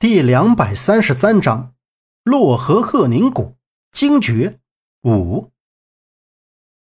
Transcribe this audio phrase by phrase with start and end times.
[0.00, 1.74] 第两百三十三章，
[2.22, 3.56] 洛河鹤宁谷
[3.90, 4.60] 惊觉
[5.02, 5.50] 五。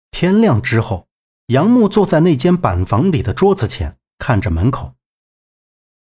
[0.09, 1.07] 天亮之后，
[1.45, 4.95] 杨木坐在那间板房里的桌子前，看着门口。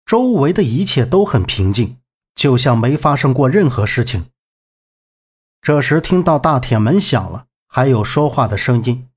[0.06, 1.98] 周围的一切都很平静，
[2.36, 4.28] 就像没发生过任何事情。
[5.64, 9.10] 这时听到大铁门响了，还有说话的声音，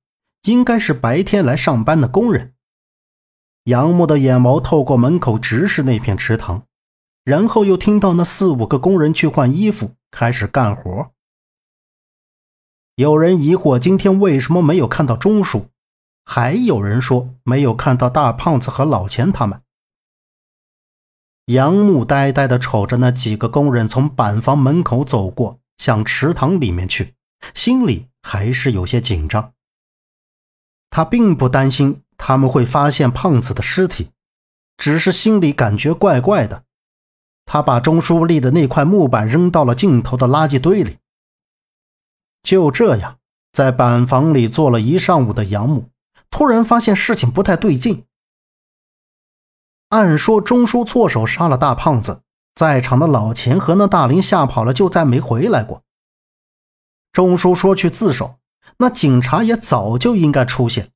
[0.44, 2.54] 应该是白天来上班的工人。
[3.64, 6.66] 杨木的眼眸透过门口直视那片池塘。
[7.28, 11.12] 然后又听到那四五个工人去换衣服，开始干活。
[12.94, 15.68] 有人疑惑今天为什么没有看到钟叔，
[16.24, 19.60] 还有人说没有看到大胖子和老钱他们。
[21.44, 27.14] 杨木呆呆地瞅着那几个工人从板房门口走过，向池塘里面去，
[27.52, 29.52] 心里还是有些紧张。
[30.88, 34.12] 他并不担心他们会发现胖子的尸体，
[34.78, 36.64] 只是心里感觉怪怪的。
[37.50, 40.98] 他把钟书立的那块木板扔到了尽头的垃圾堆里。
[42.42, 43.18] 就这样，
[43.52, 45.88] 在板房里坐了一上午的杨母，
[46.30, 48.04] 突然发现事情不太对劲。
[49.88, 52.20] 按说钟书错手杀了大胖子，
[52.54, 55.82] 在场的老钱和那大林吓跑了，就再没回来过。
[57.12, 58.38] 钟书说去自首，
[58.76, 60.90] 那警察也早就应该出现，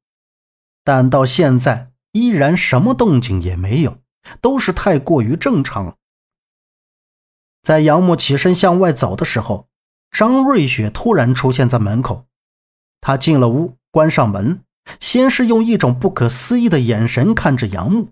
[0.85, 3.97] 但到现在依然什么动静也没有，
[4.43, 5.97] 都是太过于正常了。
[7.63, 9.69] 在杨木起身向外走的时候，
[10.11, 12.27] 张瑞雪突然出现在门口。
[13.01, 14.65] 他进了屋，关上门，
[15.01, 18.11] 先是用一种不可思议的眼神看着杨木，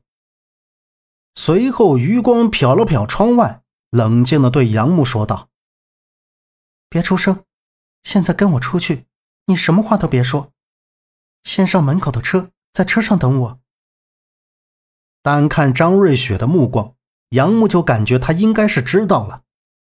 [1.34, 5.48] 随后余光瞟了瞟窗外，冷静地对杨木说道
[6.88, 7.44] ：“别出声，
[8.02, 9.06] 现在跟我出去，
[9.46, 10.52] 你什么话都别说。
[11.42, 13.60] 先上门口的车，在车上等我。”
[15.22, 16.94] 单看张瑞雪的目光。
[17.30, 19.42] 杨木就感觉他应该是知道了，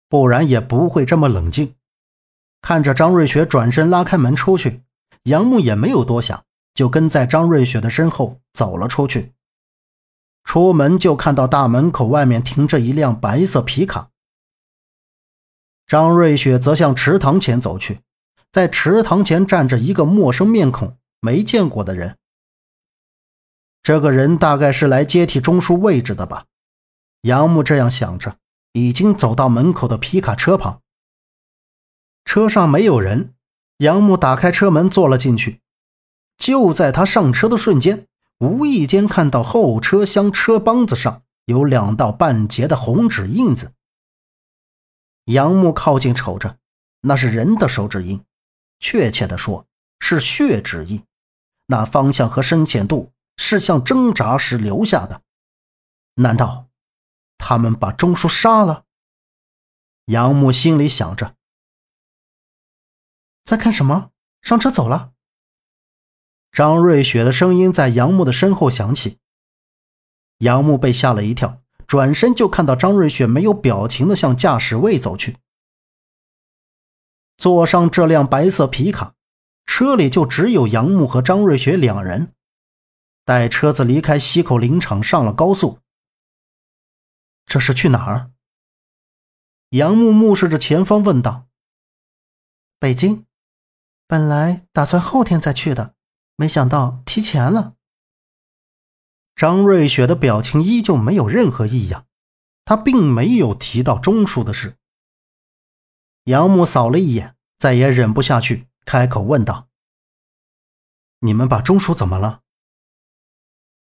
[0.10, 1.76] 不然也不会这么冷静。
[2.62, 4.82] 看着张瑞雪转身拉开门出去，
[5.24, 6.44] 杨木也没有多想，
[6.74, 9.34] 就跟在张瑞雪的身后走了出去。
[10.44, 14.10] 出门就看到大门口外面停着一辆白色皮卡。
[15.86, 18.02] 张瑞雪则向池塘前走去，
[18.52, 22.18] 在池塘前站着一个陌生面孔、没见过的人。
[23.82, 26.46] 这个人大概是来接替钟叔位置的吧。
[27.22, 28.38] 杨木这样想着，
[28.74, 30.82] 已经走到门口的皮卡车旁。
[32.26, 33.34] 车上没有人，
[33.78, 35.62] 杨木打开车门坐了进去。
[36.38, 38.08] 就在他上车的瞬间，
[38.40, 43.74] 无意间看到后车厢车帮子上有两道半截的红指印子。
[45.26, 46.58] 杨木靠近瞅着，
[47.02, 48.24] 那是人的手指印，
[48.80, 49.66] 确切的说
[50.00, 51.04] 是血指印，
[51.66, 55.22] 那方向和深浅度是像挣扎时留下的。
[56.16, 56.67] 难道？
[57.38, 58.86] 他们把钟叔杀了。
[60.06, 61.36] 杨木心里想着，
[63.44, 64.12] 在看什么？
[64.42, 65.12] 上车走了。
[66.52, 69.20] 张瑞雪的声音在杨木的身后响起。
[70.40, 75.36] 杨木被吓了一跳，转身就看到张瑞雪没有表情的向驾驶位走去。
[77.38, 79.14] 坐上这辆白色皮卡，
[79.66, 82.34] 车里就只有杨木和张瑞雪两人。
[83.26, 85.80] 待车子离开西口林场，上了高速。
[87.48, 88.32] 这是去哪儿？
[89.70, 91.48] 杨木目视着前方，问道
[92.78, 93.26] ：“北京，
[94.06, 95.96] 本来打算后天再去的，
[96.36, 97.76] 没想到提前了。”
[99.34, 102.06] 张瑞雪的表情依旧没有任何异样，
[102.66, 104.78] 他并没有提到钟叔的事。
[106.26, 109.70] 杨木扫了一眼，再也忍不下去，开口问道
[111.20, 112.42] ：“你们把钟叔怎么了？”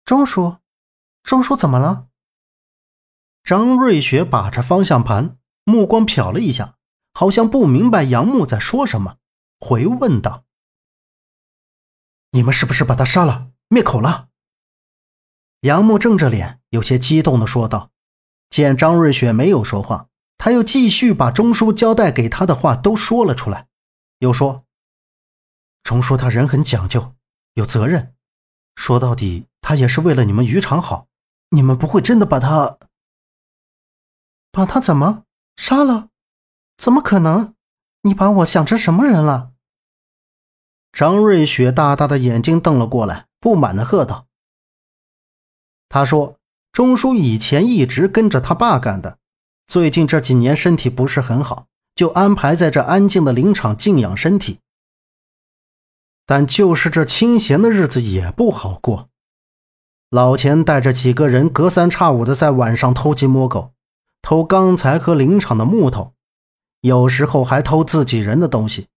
[0.03, 0.57] 钟叔，
[1.23, 2.09] 钟叔怎么了？
[3.45, 6.77] 张瑞雪把着方向盘，目光瞟了一下，
[7.13, 9.17] 好像不明白杨木在说什么，
[9.59, 10.45] 回问道
[12.33, 14.29] ：“你们是不是把他杀了，灭口了？”
[15.61, 17.91] 杨木正着脸，有些激动的说道。
[18.49, 20.07] 见张瑞雪没有说话，
[20.39, 23.67] 他又继续把钟叔交代给他的话都说了出来，
[24.17, 24.65] 又说
[25.83, 27.13] ：“钟叔他人很讲究，
[27.53, 28.15] 有责任，
[28.75, 31.07] 说到底，他也是为了你们渔场好，
[31.49, 32.79] 你们不会真的把他……”
[34.55, 35.23] 把他怎么
[35.57, 36.07] 杀了？
[36.77, 37.55] 怎么可能？
[38.03, 39.51] 你把我想成什么人了？
[40.93, 44.27] 张瑞雪大大的眼睛瞪了过来，不满的喝道
[45.89, 46.39] ：“他说，
[46.71, 49.17] 钟叔以前一直跟着他爸干的，
[49.67, 54.59] 最近这几年身体不是很好，就安排在这安静的林场静养身体。
[56.25, 59.09] 但就是这清闲的日子也不好过，
[60.09, 63.71] 老钱带着几个人隔三差五的在晚上偷鸡摸狗。”
[64.25, 66.15] 偷钢材和林场的木头，
[66.81, 68.87] 有时候还偷自己人的东西。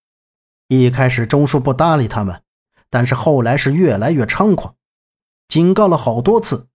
[0.68, 2.40] 一开始钟叔不搭理他们，
[2.88, 4.74] 但是后来是越来越猖狂，
[5.46, 6.68] 警告了好多次，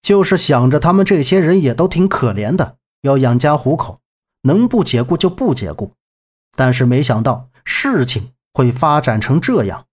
[0.00, 4.00] 就是想着他们这些人也都挺可怜的，要养家糊口，
[4.40, 5.92] 能不解雇就不解雇。
[6.56, 9.84] 但是没想到事情会发展成这样。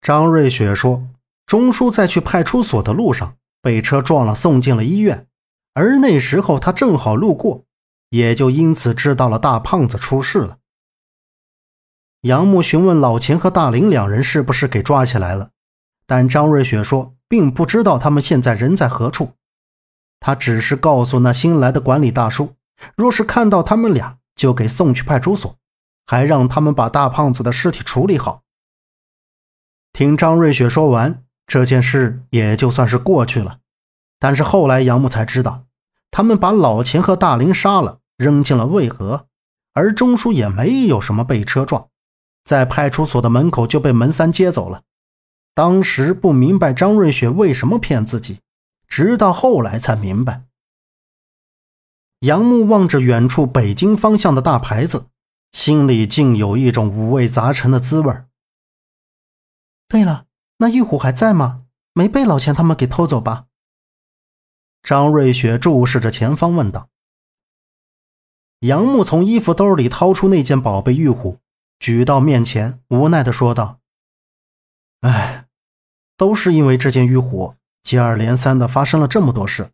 [0.00, 1.08] 张瑞雪说，
[1.44, 5.25] 钟叔在去派出所的路上被车撞了，送进了医院，
[5.76, 7.66] 而那时候他正好路过，
[8.08, 10.56] 也就因此知道了大胖子出事了。
[12.22, 15.50] 杨木询问老秦和大林两人是不是给抓起来了，
[16.06, 19.34] 但张瑞雪说并不知道他们现在人在何处。
[20.18, 22.54] 他只是告诉那新来的管理大叔，
[22.96, 25.58] 若是看到他们俩，就给送去派出所，
[26.06, 28.42] 还让他们把大胖子的尸体处理好。
[29.92, 33.58] 听张瑞雪说完，这件事也就算是过去了。
[34.26, 35.66] 但是后来杨木才知道，
[36.10, 39.28] 他们把老秦和大林杀了，扔进了渭河，
[39.72, 41.90] 而钟叔也没有什么被车撞。
[42.42, 44.82] 在派出所的门口就被门三接走了。
[45.54, 48.40] 当时不明白张瑞雪为什么骗自己，
[48.88, 50.42] 直到后来才明白。
[52.22, 55.06] 杨木望着远处北京方向的大牌子，
[55.52, 58.12] 心里竟有一种五味杂陈的滋味。
[59.86, 60.24] 对了，
[60.56, 61.62] 那玉虎还在吗？
[61.92, 63.44] 没被老钱他们给偷走吧？
[64.86, 66.88] 张瑞雪注视着前方问道。
[68.60, 71.40] 杨木从衣服兜里掏出那件宝贝玉虎。
[71.80, 73.80] 举到面前，无奈的说道
[75.02, 75.48] ：“哎，
[76.16, 79.72] 都是因为这件玉虎，接二连三的发生了这么多事。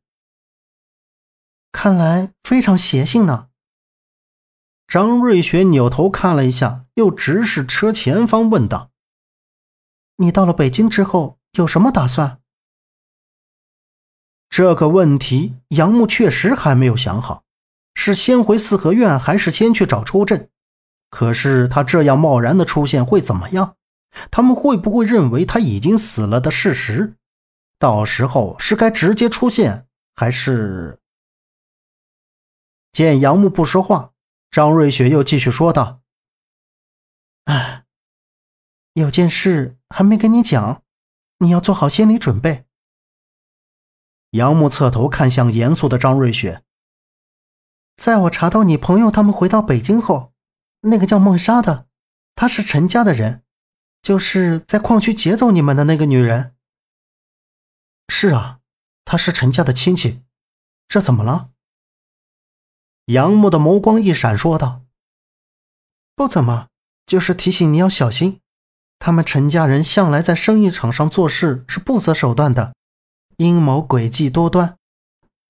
[1.70, 3.50] 看来非常邪性呢。”
[4.88, 8.90] 张瑞雪扭头看了一下，又直视车前方问道
[10.16, 12.38] ：“你到了北京之后有什么打算？”
[14.52, 17.42] 这个问题，杨木确实还没有想好，
[17.94, 20.50] 是先回四合院，还是先去找抽震？
[21.08, 23.76] 可是他这样贸然的出现会怎么样？
[24.30, 27.16] 他们会不会认为他已经死了的事实？
[27.78, 30.98] 到时候是该直接出现，还是……
[32.92, 34.10] 见杨木不说话，
[34.50, 36.02] 张瑞雪又继续说道
[37.48, 37.84] ：“哎，
[38.92, 40.82] 有件事还没跟你讲，
[41.38, 42.66] 你要做好心理准备。”
[44.32, 46.62] 杨木侧头看向严肃的张瑞雪，
[47.96, 50.32] 在我查到你朋友他们回到北京后。
[50.84, 51.86] 那个叫孟莎的，
[52.34, 53.44] 她是陈家的人，
[54.02, 56.56] 就是在矿区劫走你们的那个女人。
[58.08, 58.58] 是啊，
[59.04, 60.24] 她是陈家的亲戚，
[60.88, 61.50] 这怎么了？
[63.04, 64.82] 杨木的眸光一闪，说道
[66.16, 66.66] ：“不怎么，
[67.06, 68.40] 就是提醒你要小心。
[68.98, 72.74] 他们陈家人向来在生意场上做事是不择手段的，
[73.42, 74.76] 阴谋诡计多端。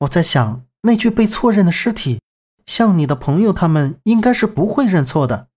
[0.00, 2.20] 我在想，那具被错认的尸体。”
[2.64, 5.48] 像你的朋友，他们应该是不会认错的，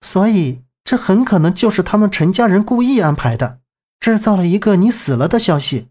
[0.00, 3.60] 所以这很可能就是他们陈家人故意安排的，
[3.98, 5.88] 制造了一个你死了的消息。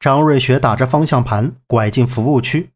[0.00, 2.72] 张瑞雪打着方向盘拐进服务区。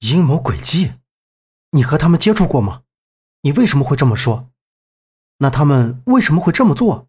[0.00, 0.92] 阴谋诡计，
[1.72, 2.82] 你和他们接触过吗？
[3.42, 4.48] 你为什么会这么说？
[5.38, 7.08] 那他们为什么会这么做？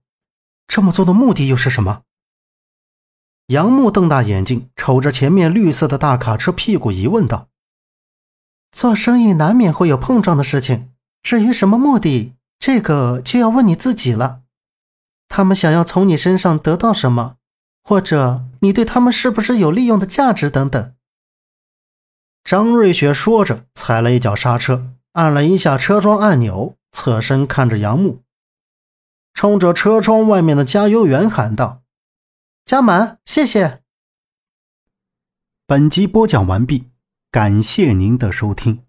[0.68, 2.02] 这么做的目的又是什么？
[3.47, 7.47] 杨木瞪大眼睛，瞅着前面绿色的大卡车屁股，疑问道。
[8.71, 10.90] 做生意难免会有碰撞的事情，
[11.21, 14.42] 至于什么目的，这个就要问你自己了。
[15.30, 17.35] 他们想要从你身上得到什么，
[17.83, 20.94] 或者你对他们是不是有利用的价值等等。
[22.44, 28.23] 张瑞雪说着，踩了一脚刹车，按了一下车窗按钮，侧身看着杨木，
[29.35, 31.83] 冲着车窗外面的加油员喊道
[32.66, 33.84] ：“加满，谢谢。”
[35.68, 36.92] 本集播讲完毕。
[37.31, 38.84] 感谢您的收听。